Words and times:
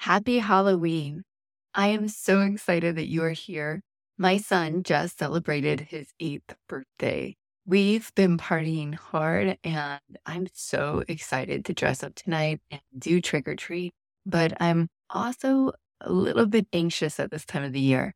Happy 0.00 0.38
Halloween. 0.38 1.24
I 1.74 1.88
am 1.88 2.08
so 2.08 2.40
excited 2.40 2.96
that 2.96 3.08
you 3.08 3.22
are 3.22 3.32
here. 3.32 3.82
My 4.16 4.38
son 4.38 4.82
just 4.82 5.18
celebrated 5.18 5.80
his 5.90 6.14
eighth 6.18 6.56
birthday. 6.66 7.36
We've 7.66 8.10
been 8.14 8.38
partying 8.38 8.94
hard, 8.94 9.58
and 9.62 10.00
I'm 10.24 10.46
so 10.54 11.04
excited 11.06 11.66
to 11.66 11.74
dress 11.74 12.02
up 12.02 12.14
tonight 12.14 12.60
and 12.70 12.80
do 12.98 13.20
trick 13.20 13.46
or 13.46 13.54
treat. 13.54 13.92
But 14.24 14.54
I'm 14.58 14.88
also 15.10 15.72
a 16.00 16.10
little 16.10 16.46
bit 16.46 16.66
anxious 16.72 17.20
at 17.20 17.30
this 17.30 17.44
time 17.44 17.62
of 17.62 17.74
the 17.74 17.80
year. 17.80 18.14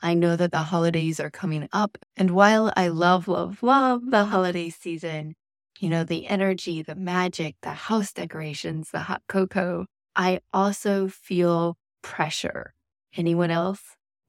I 0.00 0.14
know 0.14 0.36
that 0.36 0.52
the 0.52 0.58
holidays 0.58 1.18
are 1.18 1.30
coming 1.30 1.68
up, 1.72 1.98
and 2.16 2.30
while 2.30 2.72
I 2.76 2.86
love, 2.86 3.26
love, 3.26 3.60
love 3.60 4.08
the 4.08 4.26
holiday 4.26 4.70
season, 4.70 5.34
you 5.80 5.88
know, 5.88 6.04
the 6.04 6.28
energy, 6.28 6.80
the 6.80 6.94
magic, 6.94 7.56
the 7.62 7.70
house 7.70 8.12
decorations, 8.12 8.92
the 8.92 9.00
hot 9.00 9.22
cocoa, 9.28 9.86
I 10.16 10.40
also 10.52 11.08
feel 11.08 11.76
pressure. 12.02 12.74
Anyone 13.16 13.50
else? 13.50 13.80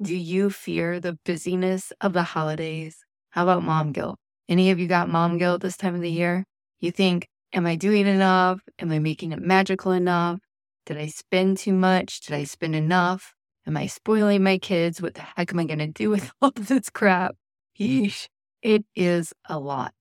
Do 0.01 0.15
you 0.15 0.49
fear 0.49 0.99
the 0.99 1.17
busyness 1.25 1.93
of 2.01 2.13
the 2.13 2.23
holidays? 2.23 2.97
How 3.29 3.43
about 3.43 3.63
mom 3.63 3.91
guilt? 3.91 4.17
Any 4.49 4.71
of 4.71 4.79
you 4.79 4.87
got 4.87 5.09
mom 5.09 5.37
guilt 5.37 5.61
this 5.61 5.77
time 5.77 5.95
of 5.95 6.01
the 6.01 6.09
year? 6.09 6.43
You 6.79 6.91
think, 6.91 7.27
am 7.53 7.65
I 7.65 7.75
doing 7.75 8.07
enough? 8.07 8.61
Am 8.79 8.91
I 8.91 8.99
making 8.99 9.31
it 9.31 9.41
magical 9.41 9.91
enough? 9.91 10.39
Did 10.85 10.97
I 10.97 11.07
spend 11.07 11.57
too 11.57 11.73
much? 11.73 12.21
Did 12.21 12.35
I 12.35 12.43
spend 12.43 12.75
enough? 12.75 13.33
Am 13.67 13.77
I 13.77 13.87
spoiling 13.87 14.43
my 14.43 14.57
kids? 14.57 15.01
What 15.01 15.15
the 15.15 15.21
heck 15.21 15.51
am 15.51 15.59
I 15.59 15.65
going 15.65 15.79
to 15.79 15.87
do 15.87 16.09
with 16.09 16.31
all 16.41 16.51
this 16.55 16.89
crap? 16.89 17.35
Yeesh. 17.79 18.27
It 18.61 18.85
is 18.95 19.33
a 19.47 19.59
lot. 19.59 19.93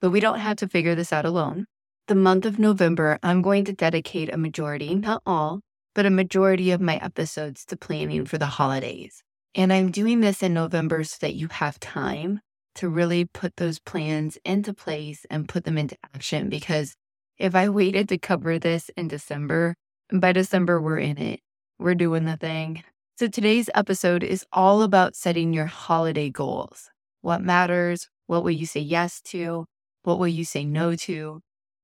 But 0.00 0.10
we 0.10 0.20
don't 0.20 0.38
have 0.38 0.56
to 0.58 0.68
figure 0.68 0.94
this 0.94 1.12
out 1.12 1.24
alone. 1.24 1.66
The 2.08 2.16
month 2.16 2.46
of 2.46 2.58
November, 2.58 3.20
I'm 3.22 3.42
going 3.42 3.64
to 3.66 3.72
dedicate 3.72 4.32
a 4.32 4.36
majority, 4.36 4.96
not 4.96 5.22
all, 5.24 5.60
but 5.94 6.04
a 6.04 6.10
majority 6.10 6.72
of 6.72 6.80
my 6.80 6.96
episodes 6.96 7.64
to 7.66 7.76
planning 7.76 8.24
for 8.24 8.38
the 8.38 8.46
holidays. 8.46 9.22
And 9.54 9.72
I'm 9.72 9.92
doing 9.92 10.20
this 10.20 10.42
in 10.42 10.52
November 10.52 11.04
so 11.04 11.18
that 11.20 11.34
you 11.34 11.46
have 11.46 11.78
time 11.78 12.40
to 12.74 12.88
really 12.88 13.24
put 13.24 13.54
those 13.56 13.78
plans 13.78 14.36
into 14.44 14.74
place 14.74 15.24
and 15.30 15.48
put 15.48 15.62
them 15.62 15.78
into 15.78 15.96
action. 16.12 16.48
Because 16.48 16.96
if 17.38 17.54
I 17.54 17.68
waited 17.68 18.08
to 18.08 18.18
cover 18.18 18.58
this 18.58 18.90
in 18.96 19.06
December, 19.06 19.76
by 20.12 20.32
December, 20.32 20.80
we're 20.80 20.98
in 20.98 21.18
it. 21.18 21.38
We're 21.78 21.94
doing 21.94 22.24
the 22.24 22.36
thing. 22.36 22.82
So 23.16 23.28
today's 23.28 23.70
episode 23.76 24.24
is 24.24 24.44
all 24.52 24.82
about 24.82 25.14
setting 25.14 25.52
your 25.52 25.66
holiday 25.66 26.30
goals. 26.30 26.90
What 27.20 27.42
matters? 27.42 28.08
What 28.26 28.42
will 28.42 28.50
you 28.50 28.66
say 28.66 28.80
yes 28.80 29.20
to? 29.26 29.66
What 30.02 30.18
will 30.18 30.28
you 30.28 30.44
say 30.44 30.64
no 30.64 30.96
to? 30.96 31.40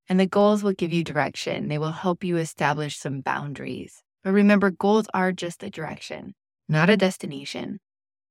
And 0.09 0.19
the 0.19 0.27
goals 0.27 0.63
will 0.63 0.73
give 0.73 0.93
you 0.93 1.05
direction. 1.05 1.69
They 1.69 1.79
will 1.79 1.93
help 1.93 2.25
you 2.25 2.37
establish 2.39 2.97
some 2.97 3.21
boundaries. 3.21 4.03
But 4.25 4.33
remember, 4.33 4.71
goals 4.71 5.07
are 5.13 5.33
just 5.33 5.63
a 5.63 5.71
direction, 5.71 6.35
not 6.69 6.91
a 6.91 6.97
destination. 6.97 7.79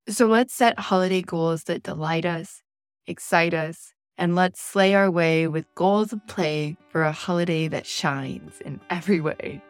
So 0.09 0.27
let's 0.27 0.53
set 0.53 0.79
holiday 0.79 1.21
goals 1.21 1.63
that 1.65 1.83
delight 1.83 2.25
us, 2.25 2.61
excite 3.05 3.53
us, 3.53 3.93
and 4.17 4.35
let's 4.35 4.61
slay 4.61 4.95
our 4.95 5.11
way 5.11 5.47
with 5.47 5.65
goals 5.75 6.11
of 6.11 6.25
play 6.27 6.77
for 6.89 7.03
a 7.03 7.11
holiday 7.11 7.67
that 7.67 7.85
shines 7.85 8.59
in 8.61 8.79
every 8.89 9.21
way. 9.21 9.61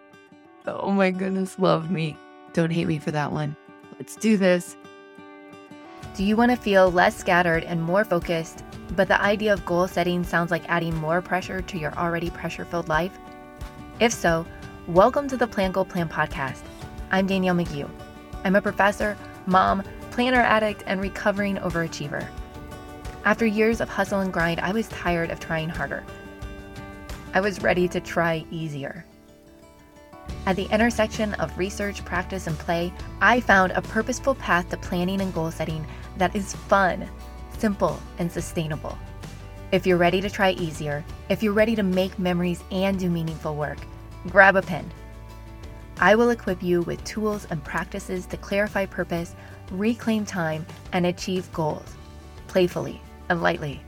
Oh 0.66 0.92
my 0.92 1.12
goodness, 1.12 1.58
love 1.60 1.92
me. 1.92 2.18
Don't 2.54 2.72
hate 2.72 2.88
me 2.88 3.00
for 3.00 3.12
that 3.12 3.32
one. 3.32 3.56
Let's 4.00 4.16
do 4.16 4.38
this. 4.38 4.76
Do 6.16 6.24
you 6.24 6.36
want 6.36 6.52
to 6.52 6.58
feel 6.58 6.92
less 6.92 7.16
scattered 7.16 7.64
and 7.64 7.82
more 7.82 8.04
focused, 8.04 8.64
but 8.96 9.08
the 9.08 9.22
idea 9.22 9.54
of 9.54 9.66
goal 9.66 9.88
setting 9.88 10.24
sounds 10.24 10.52
like 10.52 10.64
adding 10.70 10.96
more 10.96 11.22
pressure 11.22 11.62
to 11.62 11.78
your 11.78 11.94
already 11.98 12.30
pressure 12.30 12.66
filled 12.66 12.88
life? 12.88 13.12
If 14.00 14.14
so, 14.14 14.46
welcome 14.88 15.28
to 15.28 15.38
the 15.38 15.48
Plan 15.48 15.72
Goal 15.72 15.86
Plan 15.86 16.08
podcast. 16.08 16.62
I'm 17.12 17.28
Danielle 17.28 17.56
McGeough. 17.56 17.90
I'm 18.44 18.56
a 18.56 18.62
professor, 18.62 19.18
mom, 19.46 19.84
planner 20.12 20.42
addict, 20.42 20.84
and 20.88 21.02
recovering 21.02 21.58
overachiever. 21.58 22.28
After 23.26 23.46
years 23.46 23.82
of 23.82 23.90
hustle 23.90 24.22
and 24.22 24.32
grind, 24.32 24.62
I 24.62 24.72
was 24.72 24.88
tired 24.88 25.32
of 25.32 25.40
trying 25.40 25.70
harder. 25.70 26.04
I 27.34 27.42
was 27.42 27.62
ready 27.62 27.88
to 27.90 28.00
try 28.00 28.46
easier. 28.52 29.06
At 30.46 30.56
the 30.56 30.68
intersection 30.72 31.34
of 31.36 31.58
research, 31.58 32.06
practice, 32.06 32.48
and 32.48 32.58
play, 32.58 32.94
I 33.20 33.42
found 33.42 33.74
a 33.74 33.82
purposeful 33.82 34.36
path 34.36 34.70
to 34.70 34.78
planning 34.78 35.20
and 35.20 35.34
goal 35.34 35.52
setting 35.52 35.86
that 36.18 36.36
is 36.36 36.56
fun, 36.56 37.08
simple, 37.60 38.00
and 38.20 38.32
sustainable. 38.32 38.98
If 39.72 39.86
you're 39.86 39.98
ready 39.98 40.22
to 40.22 40.30
try 40.30 40.52
easier, 40.52 41.04
if 41.30 41.44
you're 41.44 41.54
ready 41.54 41.76
to 41.76 41.84
make 41.84 42.18
memories 42.20 42.64
and 42.72 42.98
do 42.98 43.10
meaningful 43.10 43.56
work, 43.56 43.80
grab 44.28 44.56
a 44.56 44.62
pen. 44.62 44.90
I 46.00 46.16
will 46.16 46.30
equip 46.30 46.62
you 46.62 46.84
with 46.84 47.04
tools 47.04 47.48
and 47.50 47.64
practices 47.64 48.26
to 48.28 48.38
clarify 48.38 48.86
purpose, 48.86 49.36
reclaim 49.72 50.26
time, 50.26 50.66
and 50.94 51.06
achieve 51.06 51.52
goals 51.52 51.98
playfully 52.48 53.02
and 53.30 53.42
lightly. 53.42 53.82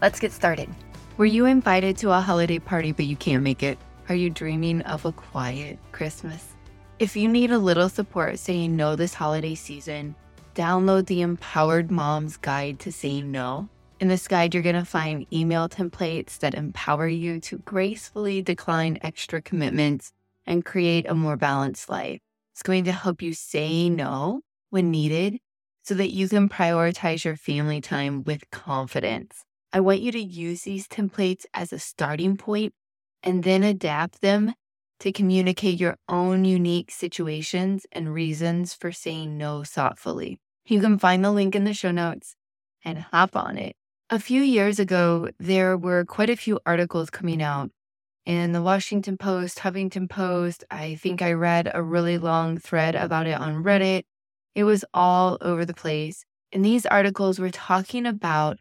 Let's 0.00 0.20
get 0.20 0.32
started. 0.32 0.68
Were 1.16 1.26
you 1.26 1.44
invited 1.44 1.96
to 1.98 2.10
a 2.10 2.20
holiday 2.20 2.58
party 2.58 2.92
but 2.92 3.04
you 3.04 3.16
can't 3.16 3.42
make 3.42 3.62
it? 3.62 3.78
Are 4.08 4.14
you 4.14 4.30
dreaming 4.30 4.82
of 4.82 5.04
a 5.04 5.12
quiet 5.12 5.78
Christmas? 5.92 6.54
If 6.98 7.16
you 7.16 7.28
need 7.28 7.50
a 7.50 7.58
little 7.58 7.88
support 7.88 8.38
saying 8.38 8.74
no 8.74 8.96
this 8.96 9.14
holiday 9.14 9.54
season, 9.54 10.14
download 10.54 11.06
the 11.06 11.22
Empowered 11.22 11.90
Mom's 11.90 12.36
Guide 12.36 12.78
to 12.80 12.92
Saying 12.92 13.30
No. 13.30 13.68
In 14.00 14.08
this 14.08 14.28
guide, 14.28 14.54
you're 14.54 14.62
going 14.62 14.74
to 14.76 14.84
find 14.84 15.26
email 15.32 15.68
templates 15.68 16.38
that 16.38 16.54
empower 16.54 17.06
you 17.06 17.38
to 17.40 17.58
gracefully 17.58 18.40
decline 18.42 18.98
extra 19.02 19.42
commitments 19.42 20.12
and 20.46 20.64
create 20.64 21.08
a 21.08 21.14
more 21.14 21.36
balanced 21.36 21.88
life. 21.88 22.20
It's 22.52 22.62
going 22.62 22.84
to 22.84 22.92
help 22.92 23.22
you 23.22 23.34
say 23.34 23.90
no 23.90 24.40
when 24.70 24.90
needed 24.90 25.38
so 25.82 25.94
that 25.94 26.12
you 26.12 26.28
can 26.28 26.48
prioritize 26.48 27.24
your 27.24 27.36
family 27.36 27.80
time 27.80 28.24
with 28.24 28.50
confidence. 28.50 29.44
I 29.72 29.80
want 29.80 30.00
you 30.00 30.12
to 30.12 30.20
use 30.20 30.62
these 30.62 30.88
templates 30.88 31.44
as 31.54 31.72
a 31.72 31.78
starting 31.78 32.36
point 32.36 32.72
and 33.22 33.44
then 33.44 33.62
adapt 33.62 34.20
them 34.20 34.54
to 35.00 35.12
communicate 35.12 35.80
your 35.80 35.96
own 36.08 36.44
unique 36.44 36.90
situations 36.90 37.86
and 37.90 38.12
reasons 38.12 38.74
for 38.74 38.92
saying 38.92 39.36
no 39.36 39.64
thoughtfully. 39.64 40.38
You 40.66 40.80
can 40.80 40.98
find 40.98 41.24
the 41.24 41.32
link 41.32 41.56
in 41.56 41.64
the 41.64 41.74
show 41.74 41.90
notes 41.90 42.36
and 42.84 42.98
hop 42.98 43.34
on 43.34 43.56
it. 43.56 43.74
A 44.10 44.18
few 44.18 44.42
years 44.42 44.78
ago, 44.78 45.28
there 45.38 45.76
were 45.76 46.04
quite 46.04 46.30
a 46.30 46.36
few 46.36 46.60
articles 46.66 47.10
coming 47.10 47.42
out 47.42 47.70
in 48.26 48.52
the 48.52 48.62
Washington 48.62 49.16
Post, 49.16 49.60
Huffington 49.60 50.08
Post. 50.08 50.64
I 50.70 50.96
think 50.96 51.22
I 51.22 51.32
read 51.32 51.70
a 51.72 51.82
really 51.82 52.18
long 52.18 52.58
thread 52.58 52.94
about 52.94 53.26
it 53.26 53.40
on 53.40 53.64
Reddit. 53.64 54.02
It 54.54 54.64
was 54.64 54.84
all 54.92 55.38
over 55.40 55.64
the 55.64 55.74
place. 55.74 56.24
And 56.52 56.64
these 56.64 56.84
articles 56.84 57.38
were 57.38 57.50
talking 57.50 58.04
about 58.04 58.58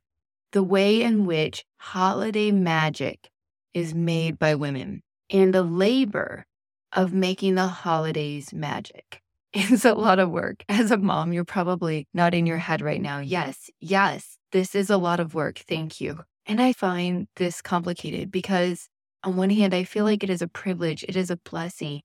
the 0.52 0.64
way 0.64 1.02
in 1.02 1.26
which 1.26 1.66
holiday 1.80 2.52
magic 2.52 3.30
is 3.74 3.94
made 3.94 4.40
by 4.40 4.56
women 4.56 5.02
and 5.30 5.54
the 5.54 5.64
labor 5.64 6.46
of 6.94 7.14
making 7.14 7.56
the 7.56 7.68
holidays 7.68 8.54
magic. 8.54 9.22
It's 9.52 9.84
a 9.84 9.94
lot 9.96 10.20
of 10.20 10.30
work. 10.30 10.64
As 10.70 10.92
a 10.92 10.98
mom, 10.98 11.34
you're 11.34 11.44
probably 11.44 12.08
nodding 12.14 12.46
your 12.46 12.60
head 12.60 12.82
right 12.82 13.02
now. 13.02 13.20
Yes, 13.20 13.72
yes, 13.80 14.38
this 14.52 14.76
is 14.76 14.92
a 14.92 14.98
lot 14.98 15.20
of 15.20 15.34
work. 15.34 15.58
Thank 15.58 16.00
you. 16.00 16.20
And 16.46 16.62
I 16.62 16.72
find 16.72 17.28
this 17.36 17.60
complicated 17.60 18.32
because, 18.32 18.90
on 19.24 19.38
one 19.38 19.50
hand, 19.50 19.74
I 19.74 19.86
feel 19.86 20.06
like 20.06 20.24
it 20.24 20.30
is 20.30 20.44
a 20.44 20.48
privilege, 20.48 21.04
it 21.04 21.16
is 21.16 21.32
a 21.32 21.38
blessing, 21.38 22.02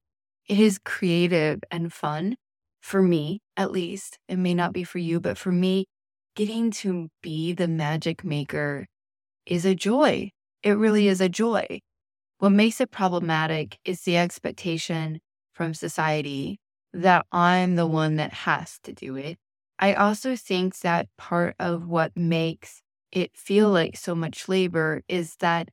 it 0.48 0.58
is 0.58 0.78
creative 0.78 1.60
and 1.70 1.92
fun 1.92 2.36
for 2.80 3.02
me, 3.02 3.40
at 3.56 3.70
least. 3.70 4.18
It 4.28 4.36
may 4.36 4.54
not 4.54 4.72
be 4.72 4.84
for 4.84 4.98
you, 4.98 5.20
but 5.20 5.38
for 5.38 5.52
me, 5.52 5.86
getting 6.36 6.70
to 6.70 7.08
be 7.22 7.52
the 7.52 7.68
magic 7.68 8.24
maker 8.24 8.86
is 9.46 9.64
a 9.64 9.74
joy. 9.74 10.30
It 10.62 10.72
really 10.72 11.08
is 11.08 11.20
a 11.20 11.28
joy. 11.28 11.80
What 12.38 12.50
makes 12.50 12.80
it 12.80 12.90
problematic 12.90 13.78
is 13.84 14.02
the 14.02 14.16
expectation 14.16 15.20
from 15.52 15.74
society 15.74 16.58
that 16.92 17.26
I'm 17.32 17.74
the 17.76 17.86
one 17.86 18.16
that 18.16 18.32
has 18.32 18.78
to 18.84 18.92
do 18.92 19.16
it. 19.16 19.38
I 19.78 19.94
also 19.94 20.36
think 20.36 20.78
that 20.80 21.08
part 21.16 21.56
of 21.58 21.86
what 21.88 22.16
makes 22.16 22.82
it 23.12 23.36
feel 23.36 23.70
like 23.70 23.96
so 23.96 24.14
much 24.14 24.48
labor 24.48 25.02
is 25.08 25.36
that 25.36 25.68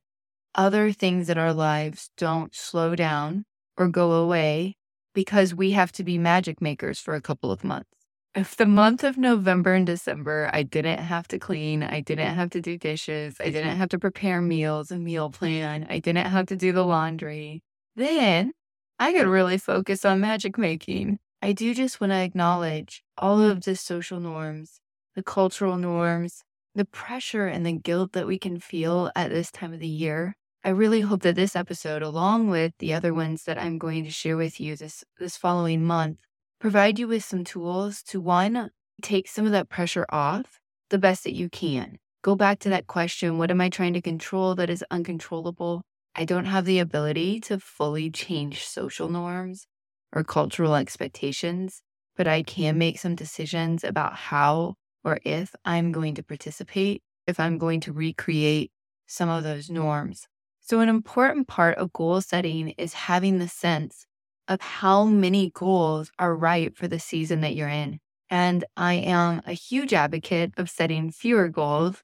other 0.54 0.92
things 0.92 1.30
in 1.30 1.38
our 1.38 1.54
lives 1.54 2.10
don't 2.16 2.54
slow 2.54 2.96
down 2.96 3.46
or 3.76 3.88
go 3.88 4.12
away 4.12 4.76
because 5.14 5.54
we 5.54 5.72
have 5.72 5.92
to 5.92 6.04
be 6.04 6.18
magic 6.18 6.60
makers 6.62 7.00
for 7.00 7.14
a 7.14 7.22
couple 7.22 7.52
of 7.52 7.64
months. 7.64 8.01
If 8.34 8.56
the 8.56 8.66
month 8.66 9.04
of 9.04 9.18
November 9.18 9.74
and 9.74 9.86
December, 9.86 10.48
I 10.54 10.62
didn't 10.62 11.00
have 11.00 11.28
to 11.28 11.38
clean, 11.38 11.82
I 11.82 12.00
didn't 12.00 12.34
have 12.34 12.48
to 12.50 12.62
do 12.62 12.78
dishes, 12.78 13.36
I 13.38 13.50
didn't 13.50 13.76
have 13.76 13.90
to 13.90 13.98
prepare 13.98 14.40
meals 14.40 14.90
and 14.90 15.04
meal 15.04 15.28
plan, 15.30 15.86
I 15.90 15.98
didn't 15.98 16.26
have 16.28 16.46
to 16.46 16.56
do 16.56 16.72
the 16.72 16.84
laundry, 16.84 17.62
then 17.94 18.52
I 18.98 19.12
could 19.12 19.26
really 19.26 19.58
focus 19.58 20.04
on 20.06 20.20
magic 20.20 20.56
making. 20.56 21.18
I 21.42 21.52
do 21.52 21.74
just 21.74 22.00
want 22.00 22.12
to 22.12 22.22
acknowledge 22.22 23.02
all 23.18 23.42
of 23.42 23.64
the 23.64 23.76
social 23.76 24.18
norms, 24.18 24.80
the 25.14 25.22
cultural 25.22 25.76
norms, 25.76 26.42
the 26.74 26.86
pressure 26.86 27.46
and 27.46 27.66
the 27.66 27.72
guilt 27.72 28.12
that 28.12 28.26
we 28.26 28.38
can 28.38 28.58
feel 28.58 29.10
at 29.14 29.28
this 29.30 29.50
time 29.50 29.74
of 29.74 29.80
the 29.80 29.88
year 29.88 30.36
I 30.64 30.68
really 30.68 31.00
hope 31.00 31.22
that 31.22 31.34
this 31.34 31.56
episode, 31.56 32.02
along 32.02 32.48
with 32.48 32.72
the 32.78 32.94
other 32.94 33.12
ones 33.12 33.44
that 33.44 33.58
I'm 33.58 33.78
going 33.78 34.04
to 34.04 34.10
share 34.10 34.36
with 34.36 34.60
you 34.60 34.76
this, 34.76 35.02
this 35.18 35.36
following 35.36 35.84
month, 35.84 36.20
provide 36.62 36.96
you 36.96 37.08
with 37.08 37.24
some 37.24 37.42
tools 37.42 38.04
to 38.04 38.20
one, 38.20 38.70
take 39.02 39.26
some 39.26 39.44
of 39.44 39.50
that 39.50 39.68
pressure 39.68 40.06
off 40.10 40.60
the 40.90 40.98
best 40.98 41.24
that 41.24 41.34
you 41.34 41.48
can. 41.48 41.98
Go 42.22 42.36
back 42.36 42.60
to 42.60 42.68
that 42.68 42.86
question 42.86 43.36
what 43.36 43.50
am 43.50 43.60
I 43.60 43.68
trying 43.68 43.94
to 43.94 44.00
control 44.00 44.54
that 44.54 44.70
is 44.70 44.84
uncontrollable? 44.88 45.82
I 46.14 46.24
don't 46.24 46.44
have 46.44 46.64
the 46.64 46.78
ability 46.78 47.40
to 47.40 47.58
fully 47.58 48.12
change 48.12 48.64
social 48.64 49.08
norms 49.08 49.66
or 50.12 50.22
cultural 50.22 50.76
expectations, 50.76 51.82
but 52.14 52.28
I 52.28 52.44
can 52.44 52.78
make 52.78 53.00
some 53.00 53.16
decisions 53.16 53.82
about 53.82 54.14
how 54.14 54.74
or 55.02 55.18
if 55.24 55.56
I'm 55.64 55.90
going 55.90 56.14
to 56.14 56.22
participate, 56.22 57.02
if 57.26 57.40
I'm 57.40 57.58
going 57.58 57.80
to 57.80 57.92
recreate 57.92 58.70
some 59.08 59.28
of 59.28 59.42
those 59.42 59.68
norms. 59.68 60.28
So, 60.60 60.78
an 60.78 60.88
important 60.88 61.48
part 61.48 61.76
of 61.78 61.92
goal 61.92 62.20
setting 62.20 62.68
is 62.78 62.92
having 62.94 63.40
the 63.40 63.48
sense 63.48 64.06
of 64.48 64.60
how 64.60 65.04
many 65.04 65.50
goals 65.50 66.10
are 66.18 66.34
right 66.36 66.76
for 66.76 66.88
the 66.88 66.98
season 66.98 67.40
that 67.42 67.54
you're 67.54 67.68
in. 67.68 67.98
And 68.30 68.64
I 68.76 68.94
am 68.94 69.42
a 69.46 69.52
huge 69.52 69.92
advocate 69.92 70.52
of 70.56 70.70
setting 70.70 71.10
fewer 71.10 71.48
goals 71.48 72.02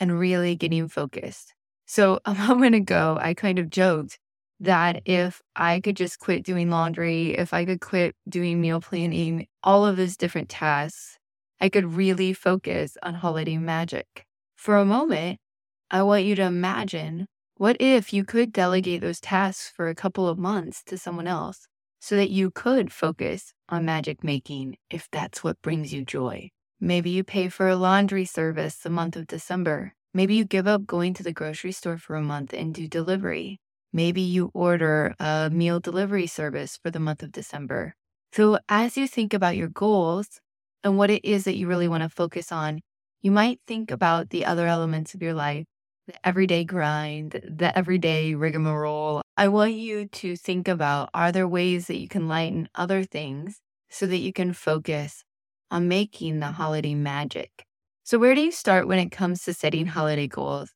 and 0.00 0.18
really 0.18 0.56
getting 0.56 0.88
focused. 0.88 1.54
So, 1.86 2.20
a 2.24 2.34
moment 2.34 2.74
ago, 2.74 3.18
I 3.20 3.34
kind 3.34 3.58
of 3.58 3.70
joked 3.70 4.18
that 4.60 5.02
if 5.04 5.40
I 5.54 5.80
could 5.80 5.96
just 5.96 6.18
quit 6.18 6.44
doing 6.44 6.68
laundry, 6.70 7.36
if 7.38 7.54
I 7.54 7.64
could 7.64 7.80
quit 7.80 8.16
doing 8.28 8.60
meal 8.60 8.80
planning, 8.80 9.46
all 9.62 9.86
of 9.86 9.96
those 9.96 10.16
different 10.16 10.48
tasks, 10.48 11.18
I 11.60 11.68
could 11.68 11.94
really 11.94 12.32
focus 12.32 12.96
on 13.02 13.14
holiday 13.14 13.56
magic. 13.56 14.24
For 14.56 14.76
a 14.76 14.84
moment, 14.84 15.38
I 15.90 16.02
want 16.02 16.24
you 16.24 16.34
to 16.36 16.42
imagine 16.42 17.26
what 17.56 17.76
if 17.80 18.12
you 18.12 18.24
could 18.24 18.52
delegate 18.52 19.00
those 19.00 19.20
tasks 19.20 19.72
for 19.74 19.88
a 19.88 19.94
couple 19.94 20.28
of 20.28 20.38
months 20.38 20.82
to 20.84 20.98
someone 20.98 21.26
else 21.26 21.66
so 22.00 22.16
that 22.16 22.30
you 22.30 22.50
could 22.50 22.92
focus 22.92 23.52
on 23.68 23.84
magic 23.84 24.22
making 24.22 24.76
if 24.90 25.08
that's 25.10 25.42
what 25.42 25.60
brings 25.62 25.92
you 25.92 26.04
joy? 26.04 26.50
Maybe 26.80 27.10
you 27.10 27.24
pay 27.24 27.48
for 27.48 27.68
a 27.68 27.76
laundry 27.76 28.24
service 28.24 28.76
the 28.76 28.90
month 28.90 29.16
of 29.16 29.26
December. 29.26 29.94
Maybe 30.14 30.34
you 30.34 30.44
give 30.44 30.66
up 30.66 30.86
going 30.86 31.14
to 31.14 31.22
the 31.22 31.32
grocery 31.32 31.72
store 31.72 31.98
for 31.98 32.16
a 32.16 32.22
month 32.22 32.52
and 32.52 32.72
do 32.72 32.86
delivery. 32.86 33.60
Maybe 33.92 34.20
you 34.20 34.50
order 34.54 35.14
a 35.18 35.50
meal 35.52 35.80
delivery 35.80 36.26
service 36.26 36.78
for 36.80 36.90
the 36.90 37.00
month 37.00 37.22
of 37.22 37.32
December. 37.32 37.94
So, 38.32 38.58
as 38.68 38.96
you 38.96 39.08
think 39.08 39.32
about 39.32 39.56
your 39.56 39.68
goals 39.68 40.40
and 40.84 40.98
what 40.98 41.10
it 41.10 41.24
is 41.24 41.44
that 41.44 41.56
you 41.56 41.66
really 41.66 41.88
want 41.88 42.02
to 42.02 42.08
focus 42.08 42.52
on, 42.52 42.80
you 43.22 43.30
might 43.30 43.60
think 43.66 43.90
about 43.90 44.30
the 44.30 44.44
other 44.44 44.66
elements 44.66 45.14
of 45.14 45.22
your 45.22 45.34
life 45.34 45.66
the 46.08 46.26
everyday 46.26 46.64
grind, 46.64 47.32
the 47.44 47.76
everyday 47.76 48.34
rigmarole. 48.34 49.20
I 49.36 49.48
want 49.48 49.74
you 49.74 50.06
to 50.06 50.36
think 50.36 50.66
about 50.66 51.10
are 51.12 51.30
there 51.30 51.46
ways 51.46 51.86
that 51.86 51.98
you 51.98 52.08
can 52.08 52.28
lighten 52.28 52.68
other 52.74 53.04
things 53.04 53.60
so 53.90 54.06
that 54.06 54.16
you 54.16 54.32
can 54.32 54.54
focus 54.54 55.22
on 55.70 55.86
making 55.86 56.40
the 56.40 56.52
holiday 56.52 56.94
magic? 56.94 57.50
So, 58.04 58.18
where 58.18 58.34
do 58.34 58.40
you 58.40 58.50
start 58.50 58.88
when 58.88 58.98
it 58.98 59.10
comes 59.10 59.42
to 59.44 59.52
setting 59.52 59.84
holiday 59.84 60.26
goals? 60.26 60.70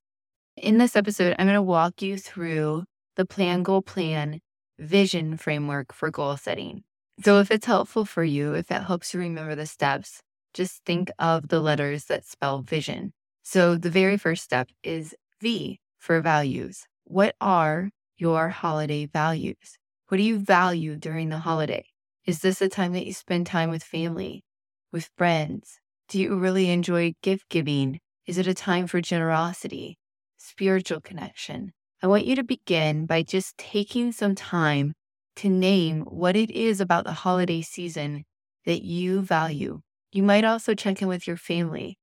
In 0.54 0.76
this 0.76 0.96
episode, 0.96 1.34
I'm 1.38 1.46
going 1.46 1.54
to 1.54 1.62
walk 1.62 2.02
you 2.02 2.18
through 2.18 2.84
the 3.16 3.24
plan, 3.24 3.62
goal, 3.62 3.80
plan 3.80 4.40
vision 4.78 5.38
framework 5.38 5.94
for 5.94 6.10
goal 6.10 6.36
setting. 6.36 6.82
So, 7.24 7.40
if 7.40 7.50
it's 7.50 7.64
helpful 7.64 8.04
for 8.04 8.22
you, 8.22 8.52
if 8.52 8.70
it 8.70 8.82
helps 8.82 9.14
you 9.14 9.20
remember 9.20 9.54
the 9.54 9.64
steps, 9.64 10.20
just 10.52 10.84
think 10.84 11.10
of 11.18 11.48
the 11.48 11.60
letters 11.60 12.04
that 12.06 12.26
spell 12.26 12.60
vision. 12.60 13.14
So, 13.42 13.76
the 13.76 13.90
very 13.90 14.18
first 14.18 14.44
step 14.44 14.68
is 14.82 15.14
V 15.42 15.80
for 15.98 16.20
values. 16.20 16.84
What 17.02 17.34
are 17.40 17.90
your 18.16 18.50
holiday 18.50 19.06
values? 19.06 19.76
What 20.06 20.18
do 20.18 20.22
you 20.22 20.38
value 20.38 20.94
during 20.96 21.30
the 21.30 21.38
holiday? 21.38 21.84
Is 22.24 22.42
this 22.42 22.62
a 22.62 22.68
time 22.68 22.92
that 22.92 23.06
you 23.06 23.12
spend 23.12 23.48
time 23.48 23.68
with 23.68 23.82
family, 23.82 24.44
with 24.92 25.10
friends? 25.18 25.80
Do 26.08 26.20
you 26.20 26.36
really 26.36 26.70
enjoy 26.70 27.14
gift 27.24 27.48
giving? 27.48 27.98
Is 28.24 28.38
it 28.38 28.46
a 28.46 28.54
time 28.54 28.86
for 28.86 29.00
generosity, 29.00 29.98
spiritual 30.36 31.00
connection? 31.00 31.72
I 32.00 32.06
want 32.06 32.24
you 32.24 32.36
to 32.36 32.44
begin 32.44 33.06
by 33.06 33.24
just 33.24 33.58
taking 33.58 34.12
some 34.12 34.36
time 34.36 34.92
to 35.36 35.48
name 35.48 36.02
what 36.02 36.36
it 36.36 36.52
is 36.52 36.80
about 36.80 37.04
the 37.04 37.12
holiday 37.12 37.62
season 37.62 38.22
that 38.64 38.84
you 38.84 39.22
value. 39.22 39.80
You 40.12 40.22
might 40.22 40.44
also 40.44 40.74
check 40.74 41.02
in 41.02 41.08
with 41.08 41.26
your 41.26 41.36
family 41.36 41.96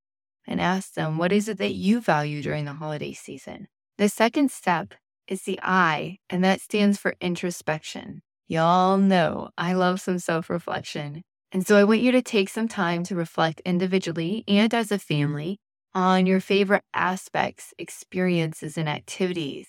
and 0.50 0.60
ask 0.60 0.96
them, 0.96 1.18
what 1.18 1.32
is 1.32 1.48
it 1.48 1.60
that 1.60 1.76
you 1.76 2.02
value 2.02 2.42
during 2.42 2.66
the 2.66 2.74
holiday 2.74 3.14
season? 3.14 3.68
The 4.00 4.10
second 4.10 4.52
step 4.52 4.96
is 5.28 5.44
the 5.44 5.60
I, 5.62 6.18
and 6.30 6.44
that 6.44 6.60
stands 6.60 6.98
for 6.98 7.16
introspection. 7.22 8.22
Y'all 8.48 8.98
know 8.98 9.52
I 9.58 9.74
love 9.74 10.02
some 10.02 10.18
self 10.18 10.50
reflection. 10.50 11.22
And 11.52 11.66
so 11.66 11.78
I 11.78 11.84
want 11.84 12.02
you 12.02 12.12
to 12.12 12.22
take 12.22 12.50
some 12.50 12.68
time 12.68 13.04
to 13.06 13.16
reflect 13.16 13.62
individually 13.64 14.44
and 14.48 14.74
as 14.74 14.92
a 14.92 15.00
family 15.00 15.60
on 15.94 16.26
your 16.26 16.40
favorite 16.40 16.84
aspects, 16.94 17.74
experiences, 17.78 18.78
and 18.78 18.90
activities 18.90 19.68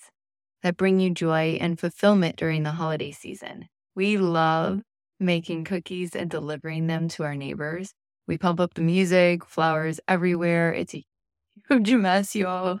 that 0.63 0.77
bring 0.77 0.99
you 0.99 1.11
joy 1.11 1.57
and 1.61 1.79
fulfillment 1.79 2.35
during 2.35 2.63
the 2.63 2.71
holiday 2.71 3.11
season. 3.11 3.67
We 3.95 4.17
love 4.17 4.81
making 5.19 5.65
cookies 5.65 6.15
and 6.15 6.29
delivering 6.29 6.87
them 6.87 7.07
to 7.09 7.23
our 7.23 7.35
neighbors. 7.35 7.93
We 8.27 8.37
pump 8.37 8.59
up 8.59 8.73
the 8.73 8.81
music, 8.81 9.45
flowers 9.45 9.99
everywhere. 10.07 10.73
It's 10.73 10.93
a 10.93 11.03
huge 11.69 11.93
mess, 11.93 12.35
y'all. 12.35 12.79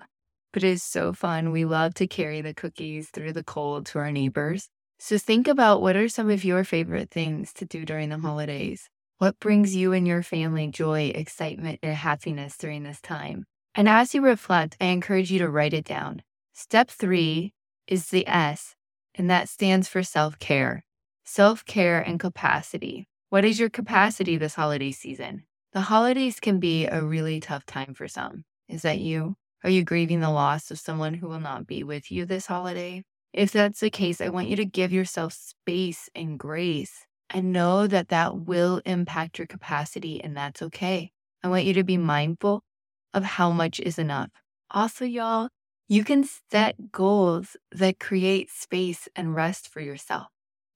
But 0.53 0.63
it's 0.63 0.83
so 0.83 1.13
fun. 1.13 1.51
We 1.51 1.65
love 1.65 1.93
to 1.95 2.07
carry 2.07 2.41
the 2.41 2.53
cookies 2.53 3.09
through 3.09 3.33
the 3.33 3.43
cold 3.43 3.85
to 3.87 3.99
our 3.99 4.11
neighbors. 4.11 4.69
So 4.99 5.17
think 5.17 5.47
about 5.47 5.81
what 5.81 5.95
are 5.95 6.09
some 6.09 6.29
of 6.29 6.43
your 6.43 6.63
favorite 6.63 7.09
things 7.09 7.53
to 7.53 7.65
do 7.65 7.85
during 7.85 8.09
the 8.09 8.19
holidays? 8.19 8.89
What 9.17 9.39
brings 9.39 9.75
you 9.75 9.93
and 9.93 10.07
your 10.07 10.23
family 10.23 10.67
joy, 10.67 11.11
excitement, 11.15 11.79
and 11.81 11.95
happiness 11.95 12.57
during 12.57 12.83
this 12.83 13.01
time? 13.01 13.45
And 13.73 13.87
as 13.87 14.13
you 14.13 14.21
reflect, 14.21 14.77
I 14.81 14.85
encourage 14.85 15.31
you 15.31 15.39
to 15.39 15.49
write 15.49 15.73
it 15.73 15.85
down. 15.85 16.21
Step 16.53 16.89
three 16.89 17.53
is 17.87 18.09
the 18.09 18.27
S, 18.27 18.75
and 19.15 19.29
that 19.29 19.47
stands 19.47 19.87
for 19.87 20.03
self 20.03 20.37
care. 20.39 20.83
Self 21.23 21.65
care 21.65 21.99
and 22.01 22.19
capacity. 22.19 23.07
What 23.31 23.45
is 23.45 23.61
your 23.61 23.69
capacity 23.69 24.35
this 24.35 24.55
holiday 24.55 24.91
season? 24.91 25.45
The 25.71 25.79
holidays 25.79 26.41
can 26.41 26.59
be 26.59 26.85
a 26.85 27.01
really 27.01 27.39
tough 27.39 27.65
time 27.65 27.93
for 27.93 28.09
some. 28.09 28.43
Is 28.67 28.81
that 28.81 28.99
you? 28.99 29.37
Are 29.63 29.69
you 29.69 29.85
grieving 29.85 30.19
the 30.19 30.29
loss 30.29 30.69
of 30.69 30.77
someone 30.77 31.13
who 31.13 31.29
will 31.29 31.39
not 31.39 31.65
be 31.65 31.81
with 31.81 32.11
you 32.11 32.25
this 32.25 32.47
holiday? 32.47 33.05
If 33.31 33.53
that's 33.53 33.79
the 33.79 33.89
case, 33.89 34.19
I 34.19 34.27
want 34.27 34.49
you 34.49 34.57
to 34.57 34.65
give 34.65 34.91
yourself 34.91 35.31
space 35.31 36.09
and 36.13 36.37
grace 36.37 37.05
and 37.29 37.53
know 37.53 37.87
that 37.87 38.09
that 38.09 38.35
will 38.35 38.81
impact 38.85 39.37
your 39.37 39.47
capacity 39.47 40.21
and 40.21 40.35
that's 40.35 40.61
okay. 40.63 41.13
I 41.41 41.47
want 41.47 41.63
you 41.63 41.73
to 41.75 41.85
be 41.85 41.95
mindful 41.95 42.65
of 43.13 43.23
how 43.23 43.49
much 43.49 43.79
is 43.79 43.97
enough. 43.97 44.31
Also, 44.71 45.05
y'all, 45.05 45.47
you 45.87 46.03
can 46.03 46.27
set 46.51 46.91
goals 46.91 47.55
that 47.71 47.97
create 47.97 48.49
space 48.51 49.07
and 49.15 49.33
rest 49.33 49.69
for 49.69 49.79
yourself 49.79 50.27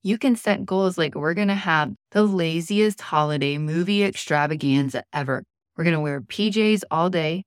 you 0.06 0.20
can 0.20 0.36
set 0.36 0.68
goals 0.68 1.00
like 1.00 1.16
we're 1.16 1.34
going 1.34 1.48
to 1.48 1.56
have 1.56 1.92
the 2.12 2.22
laziest 2.22 3.02
holiday 3.02 3.58
movie 3.58 4.04
extravaganza 4.04 5.04
ever. 5.12 5.44
We're 5.76 5.84
going 5.84 5.96
to 5.96 6.00
wear 6.00 6.22
PJs 6.22 6.84
all 6.92 7.10
day, 7.10 7.44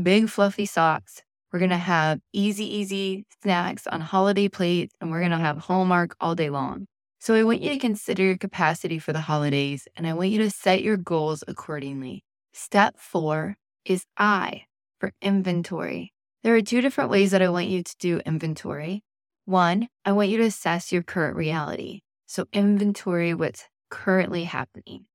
big 0.00 0.28
fluffy 0.28 0.66
socks. 0.66 1.22
We're 1.50 1.58
going 1.58 1.70
to 1.70 1.78
have 1.78 2.20
easy, 2.34 2.66
easy 2.66 3.24
snacks 3.42 3.86
on 3.86 4.02
holiday 4.02 4.50
plates, 4.50 4.94
and 5.00 5.10
we're 5.10 5.20
going 5.20 5.30
to 5.30 5.38
have 5.38 5.56
Hallmark 5.56 6.14
all 6.20 6.34
day 6.34 6.50
long. 6.50 6.84
So 7.18 7.34
I 7.34 7.44
want 7.44 7.62
you 7.62 7.70
to 7.70 7.78
consider 7.78 8.24
your 8.24 8.36
capacity 8.36 8.98
for 8.98 9.14
the 9.14 9.22
holidays, 9.22 9.88
and 9.96 10.06
I 10.06 10.12
want 10.12 10.28
you 10.28 10.38
to 10.40 10.50
set 10.50 10.82
your 10.82 10.98
goals 10.98 11.42
accordingly. 11.48 12.24
Step 12.52 12.96
four 12.98 13.56
is 13.86 14.04
I 14.18 14.64
for 15.00 15.12
inventory. 15.22 16.12
There 16.42 16.54
are 16.54 16.60
two 16.60 16.82
different 16.82 17.08
ways 17.08 17.30
that 17.30 17.40
I 17.40 17.48
want 17.48 17.68
you 17.68 17.82
to 17.82 17.96
do 17.98 18.20
inventory. 18.26 19.02
One, 19.44 19.88
I 20.04 20.12
want 20.12 20.28
you 20.28 20.36
to 20.38 20.44
assess 20.44 20.92
your 20.92 21.02
current 21.02 21.36
reality. 21.36 22.02
So, 22.26 22.46
inventory 22.52 23.34
what's 23.34 23.64
currently 23.90 24.44
happening. 24.44 25.06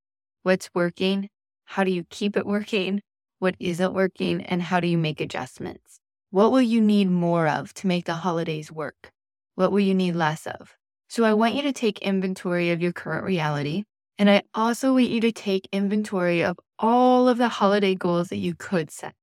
What's 0.43 0.69
working? 0.75 1.29
How 1.63 1.85
do 1.85 1.91
you 1.91 2.03
keep 2.09 2.35
it 2.35 2.45
working? 2.45 3.01
What 3.39 3.55
isn't 3.57 3.93
working? 3.93 4.41
And 4.41 4.61
how 4.61 4.81
do 4.81 4.87
you 4.87 4.97
make 4.97 5.21
adjustments? 5.21 6.01
What 6.29 6.51
will 6.51 6.61
you 6.61 6.81
need 6.81 7.09
more 7.09 7.47
of 7.47 7.73
to 7.75 7.87
make 7.87 8.03
the 8.03 8.15
holidays 8.15 8.69
work? 8.69 9.11
What 9.55 9.71
will 9.71 9.79
you 9.79 9.95
need 9.95 10.13
less 10.15 10.45
of? 10.45 10.75
So, 11.07 11.23
I 11.23 11.33
want 11.33 11.55
you 11.55 11.61
to 11.61 11.71
take 11.71 11.99
inventory 11.99 12.71
of 12.71 12.81
your 12.81 12.91
current 12.91 13.23
reality. 13.23 13.85
And 14.17 14.29
I 14.29 14.41
also 14.53 14.93
want 14.93 15.07
you 15.07 15.21
to 15.21 15.31
take 15.31 15.69
inventory 15.71 16.43
of 16.43 16.59
all 16.79 17.29
of 17.29 17.37
the 17.37 17.47
holiday 17.47 17.95
goals 17.95 18.27
that 18.27 18.37
you 18.37 18.55
could 18.55 18.91
set. 18.91 19.13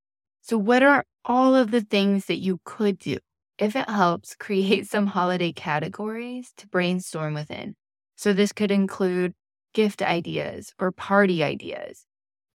So, 0.40 0.56
what 0.56 0.82
are 0.82 1.04
all 1.26 1.54
of 1.54 1.72
the 1.72 1.82
things 1.82 2.24
that 2.24 2.38
you 2.38 2.58
could 2.64 2.98
do? 2.98 3.18
If 3.58 3.76
it 3.76 3.88
helps, 3.88 4.34
create 4.36 4.86
some 4.88 5.08
holiday 5.08 5.52
categories 5.52 6.52
to 6.58 6.68
brainstorm 6.68 7.34
within. 7.34 7.76
So, 8.16 8.32
this 8.32 8.52
could 8.52 8.70
include 8.70 9.34
gift 9.74 10.02
ideas 10.02 10.72
or 10.78 10.92
party 10.92 11.42
ideas, 11.42 12.06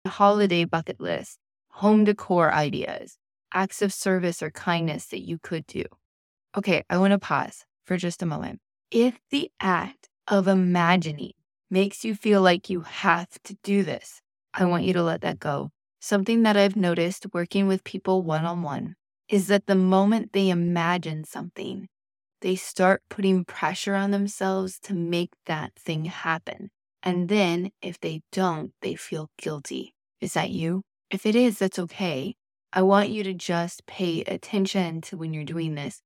holiday 0.08 0.66
bucket 0.66 1.00
list, 1.02 1.40
home 1.70 2.06
decor 2.06 2.54
ideas, 2.54 3.18
acts 3.54 3.82
of 3.82 3.94
service 3.94 4.44
or 4.44 4.52
kindness 4.52 5.08
that 5.08 5.22
you 5.22 5.40
could 5.42 5.68
do. 5.68 5.84
Okay, 6.58 6.84
I 6.90 6.98
want 6.98 7.12
to 7.14 7.20
pause 7.20 7.66
for 7.86 7.98
just 7.98 8.24
a 8.24 8.28
moment. 8.28 8.60
If 8.92 9.20
the 9.32 9.52
act 9.62 10.10
of 10.28 10.48
imagining 10.50 11.34
makes 11.72 12.04
you 12.06 12.16
feel 12.16 12.42
like 12.42 12.70
you 12.70 12.82
have 12.82 13.30
to 13.46 13.56
do 13.64 13.84
this, 13.84 14.22
I 14.54 14.66
want 14.66 14.84
you 14.84 14.94
to 14.94 15.04
let 15.04 15.22
that 15.22 15.40
go. 15.40 15.72
Something 16.02 16.44
that 16.44 16.58
I've 16.58 16.76
noticed 16.76 17.28
working 17.34 17.68
with 17.68 17.86
people 17.86 18.24
one 18.24 18.46
on 18.46 18.64
one 18.64 18.97
is 19.30 19.48
that 19.48 19.68
the 19.68 19.76
moment 19.76 20.34
they 20.34 20.50
imagine 20.50 21.24
something, 21.24 21.88
they 22.42 22.56
start 22.56 23.02
putting 23.10 23.44
pressure 23.44 23.96
on 23.96 24.12
themselves 24.12 24.80
to 24.80 24.94
make 24.94 25.32
that 25.46 25.74
thing 25.76 26.06
happen. 26.06 26.70
And 27.04 27.30
then 27.30 27.72
if 27.82 28.00
they 28.00 28.22
don't, 28.32 28.72
they 28.82 28.96
feel 28.96 29.30
guilty. 29.38 29.94
Is 30.22 30.34
that 30.34 30.50
you? 30.50 30.82
If 31.10 31.26
it 31.26 31.36
is, 31.36 31.60
that's 31.60 31.80
okay. 31.80 32.36
I 32.74 32.82
want 32.82 33.10
you 33.10 33.24
to 33.24 33.34
just 33.34 33.86
pay 33.86 34.22
attention 34.24 35.02
to 35.02 35.18
when 35.18 35.34
you're 35.34 35.44
doing 35.44 35.76
this. 35.76 36.02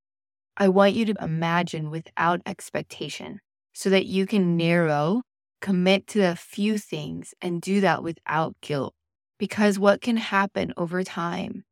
I 0.58 0.70
want 0.70 0.94
you 0.94 1.06
to 1.06 1.16
imagine 1.24 1.90
without 1.90 2.42
expectation 2.46 3.40
so 3.74 3.90
that 3.90 4.06
you 4.06 4.26
can 4.28 4.58
narrow, 4.58 5.24
commit 5.60 6.08
to 6.08 6.22
a 6.22 6.36
few 6.36 6.78
things, 6.78 7.34
and 7.42 7.62
do 7.62 7.82
that 7.82 8.04
without 8.04 8.56
guilt. 8.62 8.94
Because 9.40 9.80
what 9.80 10.02
can 10.02 10.18
happen 10.18 10.74
over 10.78 11.04
time 11.04 11.64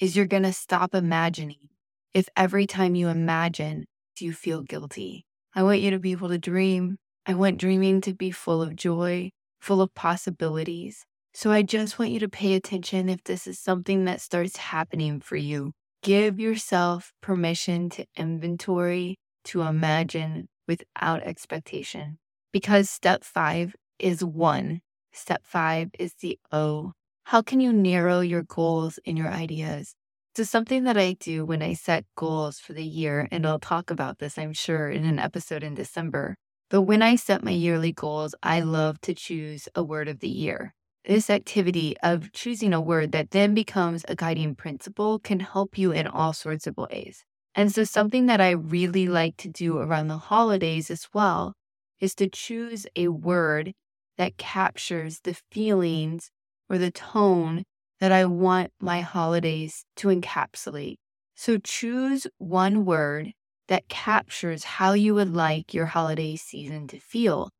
is 0.00 0.16
you're 0.16 0.26
going 0.26 0.44
to 0.44 0.52
stop 0.52 0.94
imagining 0.94 1.68
if 2.14 2.28
every 2.36 2.66
time 2.66 2.94
you 2.94 3.08
imagine, 3.08 3.84
you 4.18 4.32
feel 4.32 4.62
guilty. 4.62 5.24
I 5.54 5.62
want 5.62 5.80
you 5.80 5.90
to 5.90 5.98
be 5.98 6.12
able 6.12 6.28
to 6.28 6.38
dream. 6.38 6.98
I 7.26 7.34
want 7.34 7.58
dreaming 7.58 8.00
to 8.02 8.14
be 8.14 8.30
full 8.30 8.62
of 8.62 8.74
joy, 8.74 9.30
full 9.60 9.80
of 9.80 9.94
possibilities. 9.94 11.04
So 11.34 11.52
I 11.52 11.62
just 11.62 11.98
want 11.98 12.10
you 12.10 12.20
to 12.20 12.28
pay 12.28 12.54
attention 12.54 13.08
if 13.08 13.22
this 13.24 13.46
is 13.46 13.58
something 13.58 14.04
that 14.06 14.20
starts 14.20 14.56
happening 14.56 15.20
for 15.20 15.36
you. 15.36 15.72
Give 16.02 16.40
yourself 16.40 17.12
permission 17.20 17.90
to 17.90 18.06
inventory, 18.16 19.16
to 19.44 19.62
imagine 19.62 20.48
without 20.66 21.22
expectation. 21.22 22.18
Because 22.52 22.88
step 22.88 23.24
five 23.24 23.76
is 23.98 24.24
one, 24.24 24.80
step 25.12 25.42
five 25.44 25.90
is 25.98 26.14
the 26.20 26.38
O. 26.50 26.92
How 27.28 27.42
can 27.42 27.60
you 27.60 27.74
narrow 27.74 28.20
your 28.20 28.42
goals 28.42 28.98
and 29.04 29.18
your 29.18 29.28
ideas? 29.28 29.94
So, 30.34 30.44
something 30.44 30.84
that 30.84 30.96
I 30.96 31.12
do 31.12 31.44
when 31.44 31.60
I 31.60 31.74
set 31.74 32.06
goals 32.16 32.58
for 32.58 32.72
the 32.72 32.82
year, 32.82 33.28
and 33.30 33.46
I'll 33.46 33.58
talk 33.58 33.90
about 33.90 34.18
this, 34.18 34.38
I'm 34.38 34.54
sure, 34.54 34.88
in 34.88 35.04
an 35.04 35.18
episode 35.18 35.62
in 35.62 35.74
December. 35.74 36.36
But 36.70 36.82
when 36.82 37.02
I 37.02 37.16
set 37.16 37.44
my 37.44 37.50
yearly 37.50 37.92
goals, 37.92 38.34
I 38.42 38.60
love 38.60 38.98
to 39.02 39.12
choose 39.12 39.68
a 39.74 39.84
word 39.84 40.08
of 40.08 40.20
the 40.20 40.28
year. 40.30 40.72
This 41.04 41.28
activity 41.28 41.94
of 42.02 42.32
choosing 42.32 42.72
a 42.72 42.80
word 42.80 43.12
that 43.12 43.32
then 43.32 43.52
becomes 43.52 44.06
a 44.08 44.16
guiding 44.16 44.54
principle 44.54 45.18
can 45.18 45.40
help 45.40 45.76
you 45.76 45.92
in 45.92 46.06
all 46.06 46.32
sorts 46.32 46.66
of 46.66 46.78
ways. 46.78 47.24
And 47.54 47.70
so, 47.70 47.84
something 47.84 48.24
that 48.24 48.40
I 48.40 48.52
really 48.52 49.06
like 49.06 49.36
to 49.36 49.50
do 49.50 49.76
around 49.76 50.08
the 50.08 50.16
holidays 50.16 50.90
as 50.90 51.06
well 51.12 51.52
is 52.00 52.14
to 52.14 52.26
choose 52.26 52.86
a 52.96 53.08
word 53.08 53.74
that 54.16 54.38
captures 54.38 55.20
the 55.24 55.36
feelings 55.52 56.30
or 56.68 56.78
the 56.78 56.90
tone 56.90 57.64
that 58.00 58.12
I 58.12 58.24
want 58.24 58.72
my 58.80 59.00
holidays 59.00 59.84
to 59.96 60.08
encapsulate. 60.08 60.96
So 61.34 61.58
choose 61.58 62.26
one 62.38 62.84
word 62.84 63.32
that 63.68 63.88
captures 63.88 64.64
how 64.64 64.92
you 64.92 65.14
would 65.14 65.32
like 65.32 65.74
your 65.74 65.86
holiday 65.86 66.36
season 66.36 66.88
to 66.88 66.98
feel, 66.98 67.50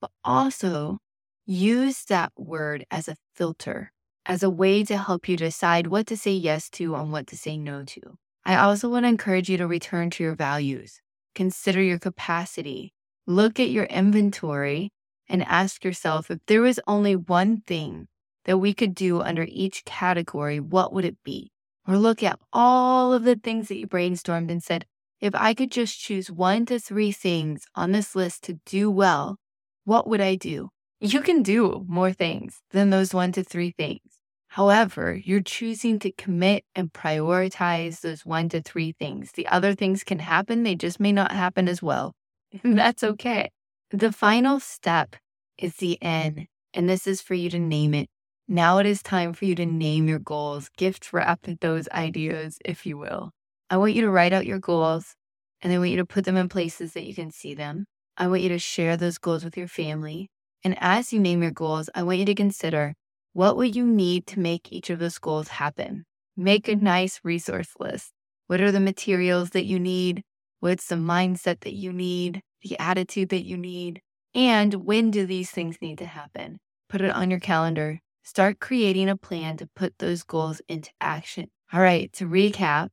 but 0.00 0.10
also 0.24 0.98
use 1.46 2.04
that 2.04 2.32
word 2.36 2.84
as 2.90 3.08
a 3.08 3.16
filter, 3.34 3.92
as 4.26 4.42
a 4.42 4.50
way 4.50 4.84
to 4.84 4.96
help 4.96 5.28
you 5.28 5.36
decide 5.36 5.86
what 5.86 6.06
to 6.06 6.16
say 6.16 6.32
yes 6.32 6.68
to 6.70 6.94
and 6.94 7.12
what 7.12 7.26
to 7.28 7.36
say 7.36 7.56
no 7.56 7.84
to. 7.84 8.00
I 8.44 8.56
also 8.56 8.88
want 8.88 9.04
to 9.04 9.08
encourage 9.08 9.48
you 9.48 9.56
to 9.58 9.66
return 9.66 10.10
to 10.10 10.22
your 10.22 10.34
values. 10.34 11.00
Consider 11.34 11.82
your 11.82 11.98
capacity. 11.98 12.92
Look 13.26 13.58
at 13.58 13.70
your 13.70 13.84
inventory 13.84 14.90
and 15.28 15.42
ask 15.42 15.82
yourself 15.82 16.30
if 16.30 16.38
there 16.46 16.60
was 16.60 16.78
only 16.86 17.16
one 17.16 17.62
thing 17.62 18.06
that 18.44 18.58
we 18.58 18.74
could 18.74 18.94
do 18.94 19.20
under 19.20 19.46
each 19.48 19.84
category, 19.84 20.60
what 20.60 20.92
would 20.92 21.04
it 21.04 21.22
be? 21.24 21.50
Or 21.86 21.98
look 21.98 22.22
at 22.22 22.38
all 22.52 23.12
of 23.12 23.24
the 23.24 23.36
things 23.36 23.68
that 23.68 23.76
you 23.76 23.86
brainstormed 23.86 24.50
and 24.50 24.62
said, 24.62 24.86
if 25.20 25.34
I 25.34 25.54
could 25.54 25.70
just 25.70 25.98
choose 25.98 26.30
one 26.30 26.66
to 26.66 26.78
three 26.78 27.12
things 27.12 27.66
on 27.74 27.92
this 27.92 28.14
list 28.14 28.44
to 28.44 28.60
do 28.66 28.90
well, 28.90 29.38
what 29.84 30.06
would 30.06 30.20
I 30.20 30.34
do? 30.34 30.70
You 31.00 31.20
can 31.20 31.42
do 31.42 31.84
more 31.88 32.12
things 32.12 32.62
than 32.70 32.90
those 32.90 33.12
one 33.12 33.32
to 33.32 33.44
three 33.44 33.70
things. 33.70 34.00
However, 34.48 35.14
you're 35.16 35.42
choosing 35.42 35.98
to 35.98 36.12
commit 36.12 36.64
and 36.74 36.92
prioritize 36.92 38.00
those 38.00 38.24
one 38.24 38.48
to 38.50 38.62
three 38.62 38.92
things. 38.92 39.32
The 39.32 39.48
other 39.48 39.74
things 39.74 40.04
can 40.04 40.20
happen, 40.20 40.62
they 40.62 40.76
just 40.76 41.00
may 41.00 41.10
not 41.10 41.32
happen 41.32 41.68
as 41.68 41.82
well. 41.82 42.14
That's 42.62 43.02
okay. 43.02 43.50
The 43.90 44.12
final 44.12 44.60
step 44.60 45.16
is 45.58 45.76
the 45.76 46.00
N, 46.00 46.46
and 46.72 46.88
this 46.88 47.06
is 47.06 47.20
for 47.20 47.34
you 47.34 47.50
to 47.50 47.58
name 47.58 47.94
it. 47.94 48.08
Now 48.46 48.76
it 48.78 48.84
is 48.84 49.02
time 49.02 49.32
for 49.32 49.46
you 49.46 49.54
to 49.54 49.64
name 49.64 50.06
your 50.06 50.18
goals, 50.18 50.68
gift 50.76 51.12
wrap 51.14 51.46
those 51.60 51.88
ideas, 51.88 52.58
if 52.62 52.84
you 52.84 52.98
will. 52.98 53.30
I 53.70 53.78
want 53.78 53.94
you 53.94 54.02
to 54.02 54.10
write 54.10 54.34
out 54.34 54.44
your 54.44 54.58
goals 54.58 55.14
and 55.62 55.72
I 55.72 55.78
want 55.78 55.90
you 55.90 55.96
to 55.96 56.04
put 56.04 56.26
them 56.26 56.36
in 56.36 56.50
places 56.50 56.92
that 56.92 57.04
you 57.04 57.14
can 57.14 57.30
see 57.30 57.54
them. 57.54 57.86
I 58.18 58.28
want 58.28 58.42
you 58.42 58.50
to 58.50 58.58
share 58.58 58.98
those 58.98 59.16
goals 59.16 59.44
with 59.44 59.56
your 59.56 59.66
family. 59.66 60.28
And 60.62 60.76
as 60.78 61.10
you 61.10 61.20
name 61.20 61.42
your 61.42 61.52
goals, 61.52 61.88
I 61.94 62.02
want 62.02 62.18
you 62.18 62.26
to 62.26 62.34
consider 62.34 62.94
what 63.32 63.56
would 63.56 63.74
you 63.74 63.86
need 63.86 64.26
to 64.28 64.40
make 64.40 64.70
each 64.70 64.90
of 64.90 64.98
those 64.98 65.18
goals 65.18 65.48
happen? 65.48 66.04
Make 66.36 66.68
a 66.68 66.76
nice 66.76 67.20
resource 67.24 67.70
list. 67.80 68.12
What 68.46 68.60
are 68.60 68.70
the 68.70 68.78
materials 68.78 69.50
that 69.50 69.64
you 69.64 69.80
need? 69.80 70.22
What's 70.60 70.86
the 70.86 70.96
mindset 70.96 71.60
that 71.60 71.72
you 71.72 71.92
need? 71.94 72.42
The 72.62 72.78
attitude 72.78 73.30
that 73.30 73.46
you 73.46 73.56
need? 73.56 74.02
And 74.34 74.74
when 74.84 75.10
do 75.10 75.24
these 75.24 75.50
things 75.50 75.78
need 75.80 75.98
to 75.98 76.06
happen? 76.06 76.58
Put 76.90 77.00
it 77.00 77.10
on 77.10 77.30
your 77.30 77.40
calendar. 77.40 78.00
Start 78.24 78.58
creating 78.58 79.08
a 79.10 79.16
plan 79.16 79.56
to 79.58 79.66
put 79.76 79.98
those 79.98 80.22
goals 80.22 80.60
into 80.66 80.90
action. 81.00 81.50
All 81.72 81.80
right, 81.80 82.10
to 82.14 82.26
recap, 82.26 82.88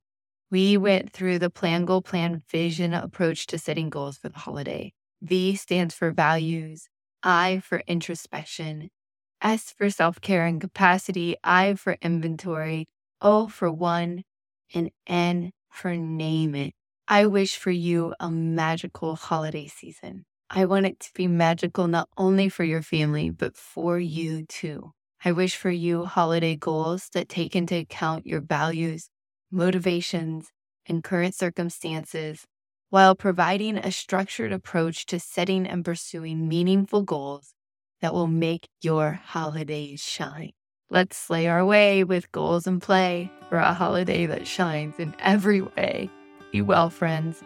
we 0.50 0.76
went 0.76 1.12
through 1.12 1.38
the 1.38 1.48
plan, 1.48 1.86
goal, 1.86 2.02
plan, 2.02 2.42
vision 2.50 2.92
approach 2.92 3.46
to 3.46 3.58
setting 3.58 3.88
goals 3.88 4.18
for 4.18 4.28
the 4.28 4.38
holiday. 4.38 4.92
V 5.22 5.56
stands 5.56 5.94
for 5.94 6.10
values, 6.10 6.88
I 7.22 7.60
for 7.60 7.82
introspection, 7.86 8.90
S 9.40 9.72
for 9.76 9.88
self 9.88 10.20
care 10.20 10.44
and 10.46 10.60
capacity, 10.60 11.36
I 11.42 11.74
for 11.74 11.96
inventory, 12.02 12.88
O 13.22 13.48
for 13.48 13.72
one, 13.72 14.24
and 14.74 14.90
N 15.06 15.52
for 15.70 15.96
name 15.96 16.54
it. 16.54 16.74
I 17.08 17.24
wish 17.26 17.56
for 17.56 17.70
you 17.70 18.14
a 18.20 18.30
magical 18.30 19.16
holiday 19.16 19.66
season. 19.66 20.24
I 20.50 20.66
want 20.66 20.86
it 20.86 21.00
to 21.00 21.10
be 21.14 21.26
magical 21.26 21.88
not 21.88 22.08
only 22.18 22.50
for 22.50 22.64
your 22.64 22.82
family, 22.82 23.30
but 23.30 23.56
for 23.56 23.98
you 23.98 24.44
too. 24.44 24.92
I 25.24 25.30
wish 25.30 25.54
for 25.54 25.70
you 25.70 26.04
holiday 26.04 26.56
goals 26.56 27.08
that 27.12 27.28
take 27.28 27.54
into 27.54 27.76
account 27.76 28.26
your 28.26 28.40
values, 28.40 29.08
motivations, 29.52 30.50
and 30.86 31.04
current 31.04 31.36
circumstances 31.36 32.44
while 32.90 33.14
providing 33.14 33.78
a 33.78 33.92
structured 33.92 34.52
approach 34.52 35.06
to 35.06 35.20
setting 35.20 35.64
and 35.66 35.84
pursuing 35.84 36.48
meaningful 36.48 37.02
goals 37.02 37.54
that 38.00 38.12
will 38.12 38.26
make 38.26 38.68
your 38.80 39.12
holidays 39.12 40.02
shine. 40.02 40.50
Let's 40.90 41.16
slay 41.16 41.46
our 41.46 41.64
way 41.64 42.02
with 42.02 42.32
goals 42.32 42.66
and 42.66 42.82
play 42.82 43.30
for 43.48 43.58
a 43.58 43.72
holiday 43.72 44.26
that 44.26 44.46
shines 44.46 44.96
in 44.98 45.14
every 45.20 45.62
way. 45.62 46.10
Be 46.50 46.62
well, 46.62 46.90
friends. 46.90 47.42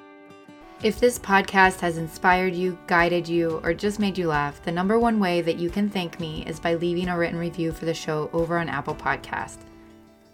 If 0.83 1.01
this 1.01 1.19
podcast 1.19 1.81
has 1.81 1.97
inspired 1.97 2.55
you, 2.55 2.79
guided 2.87 3.27
you, 3.27 3.63
or 3.65 3.73
just 3.73 3.99
made 3.99 4.19
you 4.19 4.29
laugh, 4.29 4.63
the 4.63 4.71
number 4.71 4.99
one 4.99 5.19
way 5.19 5.41
that 5.41 5.59
you 5.59 5.71
can 5.71 5.89
thank 5.89 6.21
me 6.21 6.45
is 6.47 6.61
by 6.61 6.75
leaving 6.75 7.09
a 7.09 7.17
written 7.17 7.39
review 7.39 7.73
for 7.73 7.87
the 7.87 7.95
show 7.95 8.29
over 8.35 8.59
on 8.59 8.69
Apple 8.69 8.95
Podcast. 8.95 9.57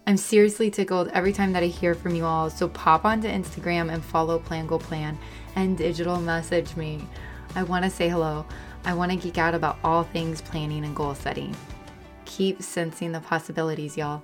I'm 0.05 0.17
seriously 0.17 0.69
tickled 0.69 1.07
every 1.13 1.31
time 1.31 1.53
that 1.53 1.63
I 1.63 1.67
hear 1.67 1.95
from 1.95 2.13
you 2.13 2.25
all, 2.25 2.49
so 2.49 2.67
pop 2.67 3.05
onto 3.05 3.29
Instagram 3.29 3.89
and 3.89 4.03
follow 4.03 4.37
Plan 4.37 4.67
Goal 4.67 4.79
Plan 4.79 5.17
and 5.55 5.77
digital 5.77 6.19
message 6.19 6.75
me. 6.75 7.07
I 7.55 7.63
want 7.63 7.85
to 7.85 7.89
say 7.89 8.09
hello. 8.09 8.45
I 8.83 8.93
want 8.95 9.13
to 9.13 9.17
geek 9.17 9.37
out 9.37 9.55
about 9.55 9.79
all 9.81 10.03
things 10.03 10.41
planning 10.41 10.83
and 10.83 10.93
goal 10.93 11.15
setting. 11.15 11.55
Keep 12.25 12.61
sensing 12.61 13.13
the 13.13 13.21
possibilities, 13.21 13.95
y'all. 13.95 14.21